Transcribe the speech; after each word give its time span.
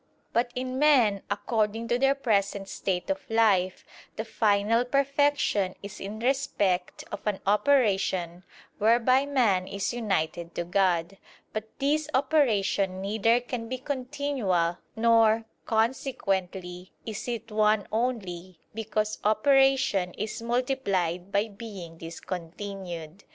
But 0.33 0.49
in 0.55 0.79
men, 0.79 1.21
according 1.29 1.87
to 1.89 1.99
their 1.99 2.15
present 2.15 2.67
state 2.67 3.11
of 3.11 3.29
life, 3.29 3.85
the 4.15 4.25
final 4.25 4.83
perfection 4.83 5.75
is 5.83 5.99
in 5.99 6.17
respect 6.17 7.03
of 7.11 7.19
an 7.27 7.39
operation 7.45 8.43
whereby 8.79 9.27
man 9.27 9.67
is 9.67 9.93
united 9.93 10.55
to 10.55 10.63
God: 10.63 11.19
but 11.53 11.69
this 11.77 12.09
operation 12.15 12.99
neither 12.99 13.39
can 13.39 13.69
be 13.69 13.77
continual, 13.77 14.79
nor, 14.95 15.45
consequently, 15.67 16.93
is 17.05 17.27
it 17.27 17.51
one 17.51 17.85
only, 17.91 18.59
because 18.73 19.19
operation 19.23 20.13
is 20.15 20.41
multiplied 20.41 21.31
by 21.31 21.47
being 21.47 21.99
discontinued. 21.99 23.23